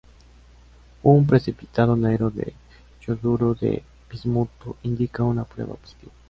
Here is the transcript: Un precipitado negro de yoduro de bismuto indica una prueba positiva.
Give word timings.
Un 1.03 1.27
precipitado 1.27 1.95
negro 1.95 2.31
de 2.31 2.55
yoduro 3.05 3.53
de 3.53 3.83
bismuto 4.09 4.77
indica 4.81 5.21
una 5.23 5.43
prueba 5.43 5.75
positiva. 5.75 6.11